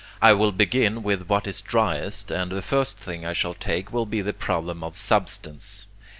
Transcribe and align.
I 0.19 0.33
will 0.33 0.51
begin 0.51 1.03
with 1.03 1.29
what 1.29 1.45
is 1.45 1.61
driest, 1.61 2.31
and 2.31 2.51
the 2.51 2.63
first 2.63 2.97
thing 2.97 3.23
I 3.23 3.33
shall 3.33 3.53
take 3.53 3.93
will 3.93 4.07
be 4.07 4.21
the 4.23 4.33
problem 4.33 4.83
of 4.83 4.97
Substance. 4.97 5.85